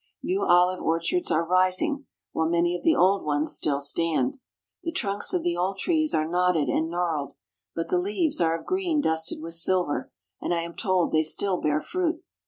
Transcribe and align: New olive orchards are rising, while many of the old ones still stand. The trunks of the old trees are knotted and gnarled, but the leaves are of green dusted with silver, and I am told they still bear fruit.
New 0.23 0.43
olive 0.43 0.81
orchards 0.81 1.29
are 1.29 1.45
rising, 1.45 2.07
while 2.31 2.49
many 2.49 2.75
of 2.75 2.81
the 2.83 2.95
old 2.95 3.23
ones 3.23 3.51
still 3.51 3.79
stand. 3.79 4.39
The 4.83 4.91
trunks 4.91 5.31
of 5.31 5.43
the 5.43 5.55
old 5.55 5.77
trees 5.77 6.11
are 6.15 6.27
knotted 6.27 6.69
and 6.69 6.89
gnarled, 6.89 7.35
but 7.75 7.89
the 7.89 7.99
leaves 7.99 8.41
are 8.41 8.57
of 8.57 8.65
green 8.65 8.99
dusted 8.99 9.39
with 9.39 9.53
silver, 9.53 10.11
and 10.41 10.55
I 10.55 10.63
am 10.63 10.75
told 10.75 11.11
they 11.11 11.21
still 11.21 11.61
bear 11.61 11.79
fruit. 11.79 12.23